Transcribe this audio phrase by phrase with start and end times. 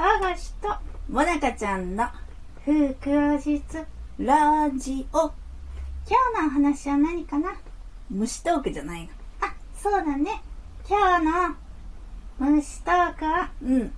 [0.00, 0.68] あがしと
[1.08, 2.06] もなかちゃんの
[2.64, 3.84] 福おじつ
[4.16, 5.18] ラジオ。
[5.18, 7.56] 今日のお話は何かな？
[8.08, 9.08] 虫トークじゃないの。
[9.40, 10.40] あ、そうだね。
[10.88, 11.56] 今日の
[12.38, 13.92] 虫トークは、うん。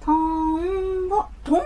[0.00, 1.24] トンボ。
[1.42, 1.62] トンボ？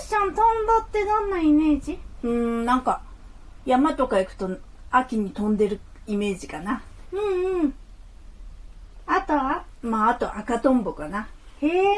[0.00, 1.98] 虫ちゃん、トンボってどんなイメージ？
[2.24, 3.00] うーん、なんか、
[3.64, 4.50] 山とか行くと
[4.90, 6.82] 秋に飛んでるイメージかな。
[7.10, 7.74] うんうん。
[9.06, 9.64] あとは？
[9.82, 11.28] まあ、あと赤トンボかな。
[11.60, 11.96] へえ、なんか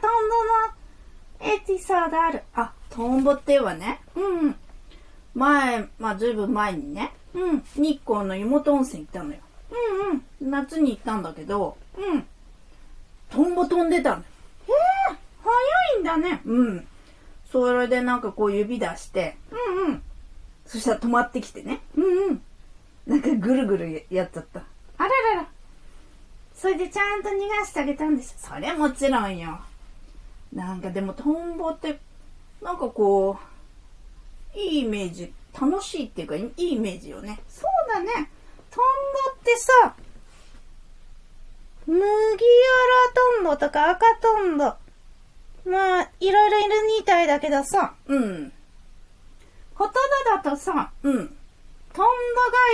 [0.00, 2.42] トンボのエピソードある。
[2.54, 4.56] あ、トンボってはね、うんうん。
[5.34, 7.64] 前、まあずいぶん前にね、うん。
[7.74, 9.40] 日光の湯本温泉行ったのよ。
[9.70, 10.50] うんうん。
[10.50, 12.26] 夏に行ったんだけど、うん。
[13.30, 14.16] トンボ飛んでたの。
[14.16, 14.22] へ
[15.10, 16.40] え、早いんだね。
[16.44, 16.86] うん。
[17.50, 20.02] それでなんかこう指出して、うんうん。
[20.64, 21.80] そしたら止まってきてね。
[21.96, 22.42] うんうん。
[23.06, 24.62] なんかぐるぐるやっちゃった。
[26.56, 28.48] それでちゃんと逃がしてあげたんでしょ。
[28.48, 29.60] そりゃもちろんよ。
[30.52, 31.98] なんかでもトンボって、
[32.62, 33.38] なんかこ
[34.54, 37.38] う、いいイメージ、楽しいっていうか、いいイメージよね。
[37.48, 38.30] そうだね。
[38.70, 38.84] トン
[39.34, 39.94] ボってさ、
[41.86, 42.10] 麦わら
[43.36, 44.64] トンボとか赤トンボ。
[45.70, 48.52] まあ、いろいろいるみたいだけどさ、うん。
[49.78, 49.92] 言葉
[50.36, 51.14] だとさ、うん。
[51.14, 51.26] トン
[51.96, 52.08] ボが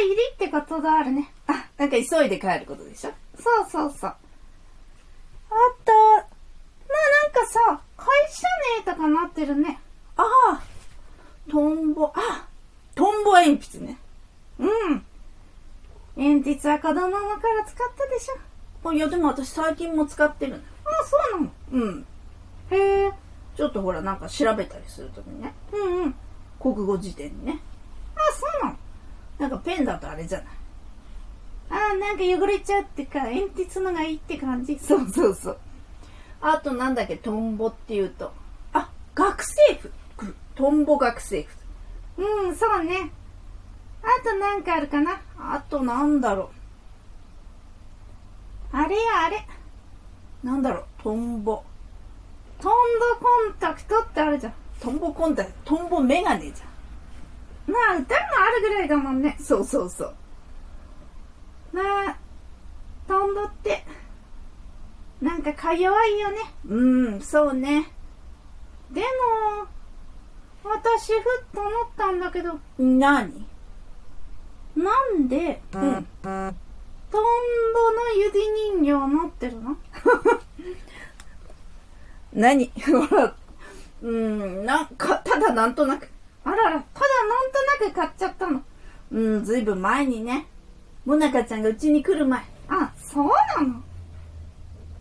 [0.07, 1.33] 入りってことがあるね。
[1.47, 3.13] あ、なんか急いで帰ることでしょ？
[3.39, 4.11] そうそうそう。
[4.11, 4.15] あ
[5.85, 6.23] と、まあ
[7.25, 8.47] なんかさ、会社
[8.87, 9.81] 名とかなってるね。
[10.17, 10.63] ああ、
[11.51, 12.47] トンボ、あ、
[12.95, 13.99] トンボ鉛筆ね。
[14.59, 15.05] うん。
[16.17, 18.89] 鉛筆は子供の頃使ったでしょ。
[18.91, 20.63] あいや、でも私最近も使ってるのよ。
[20.85, 21.53] あ、そうなの。
[21.73, 22.07] うん。
[22.71, 23.13] へえ。
[23.57, 25.55] ちょっとほら、なんか調べたりするときにね。
[25.73, 26.15] うんうん。
[26.61, 27.61] 国語辞典にね。
[28.15, 28.79] あ、そうなの。
[29.39, 30.49] なんかペンだとあれじゃない？
[31.93, 34.79] あ、なんか汚れちゃうってか、鉛筆のがいいって感じ？
[34.79, 35.59] そうそうそう。
[36.41, 38.33] あとなんだっけ、トンボっていうと。
[38.73, 39.75] あ、学生
[40.17, 40.35] 服。
[40.55, 41.57] トンボ学生服。
[42.19, 43.11] うん、そうね。
[44.03, 45.21] あとなんかあるかな？
[45.39, 46.51] あとなんだろ
[48.73, 49.47] あれやあれ。
[50.43, 50.47] う。
[50.47, 50.85] なんだろう？
[51.03, 51.63] トンボ。
[52.61, 52.73] トン
[53.21, 54.55] ボコンタクトってあるじゃん。
[54.81, 56.67] トンボコンタクト、トンボメガネじゃ
[57.71, 59.37] まあ、歌もあるぐらいだもんね。
[59.41, 59.43] ん。
[59.43, 60.15] そうそうそう。
[61.73, 62.17] まあ、
[63.09, 63.85] トンボって、
[65.21, 66.39] なんかか弱いよね。
[66.69, 67.91] うん、そうね。
[68.91, 69.07] でも、
[70.65, 71.23] 私ふっ
[71.55, 73.47] と思ったんだけど、なに
[74.77, 76.07] なんで、うん。
[76.23, 76.55] トン
[77.13, 78.39] ボの指
[78.81, 79.77] 人形持ってるの？
[82.33, 82.73] 何？
[82.87, 83.35] ほら、
[84.03, 86.09] うん、なんか、ただなんとなく。
[86.45, 86.83] あらら、ただなん
[87.53, 88.63] となく買っちゃったの。
[89.11, 90.47] うん、ずいぶん前にね。
[91.05, 92.41] もなかちゃんがうちに来る前。
[92.69, 93.83] あ、そうなの？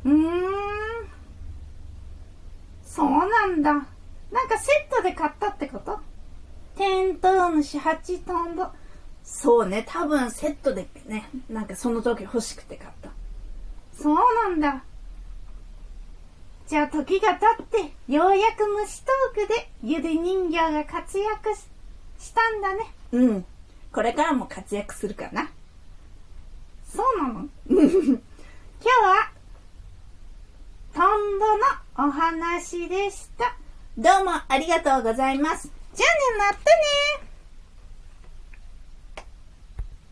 [0.06, 0.52] うーん。
[2.84, 3.72] そうなんだ。
[3.74, 3.86] なん
[4.48, 6.00] かセットで買ったってこと？
[6.76, 8.68] テントウムシ8トンボ。
[9.24, 13.10] そうね、多分セットでね、なんかその時欲しくて買った。
[13.94, 14.84] そうなんだ。
[16.68, 21.68] じゃあ時が経って、ようやく虫トークでゆで人形が活躍し
[22.18, 22.92] したんだね。
[23.12, 23.46] うん。
[23.92, 25.50] これからも活躍するかな。
[26.94, 27.48] そうなの？
[27.70, 29.32] 今日は、
[30.94, 31.46] トンボ
[32.06, 33.56] のお話でした。
[33.98, 35.72] どうもありがとうございます。
[35.94, 36.60] じゃあね、また
[37.24, 37.31] ね